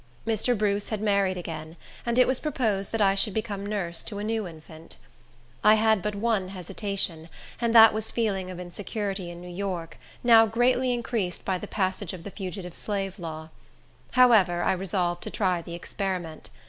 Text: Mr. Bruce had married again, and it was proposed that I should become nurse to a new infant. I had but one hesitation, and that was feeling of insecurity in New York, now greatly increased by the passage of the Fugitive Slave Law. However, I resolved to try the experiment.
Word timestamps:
Mr. 0.25 0.57
Bruce 0.57 0.89
had 0.89 0.99
married 0.99 1.37
again, 1.37 1.75
and 2.07 2.17
it 2.17 2.25
was 2.25 2.39
proposed 2.39 2.91
that 2.91 3.03
I 3.03 3.13
should 3.13 3.35
become 3.35 3.63
nurse 3.63 4.01
to 4.01 4.17
a 4.17 4.23
new 4.23 4.47
infant. 4.47 4.97
I 5.63 5.75
had 5.75 6.01
but 6.01 6.15
one 6.15 6.47
hesitation, 6.47 7.29
and 7.59 7.75
that 7.75 7.93
was 7.93 8.09
feeling 8.09 8.49
of 8.49 8.59
insecurity 8.59 9.29
in 9.29 9.39
New 9.41 9.47
York, 9.55 9.99
now 10.23 10.47
greatly 10.47 10.91
increased 10.91 11.45
by 11.45 11.59
the 11.59 11.67
passage 11.67 12.13
of 12.13 12.23
the 12.23 12.31
Fugitive 12.31 12.73
Slave 12.73 13.19
Law. 13.19 13.49
However, 14.13 14.63
I 14.63 14.71
resolved 14.71 15.21
to 15.21 15.29
try 15.29 15.61
the 15.61 15.75
experiment. 15.75 16.49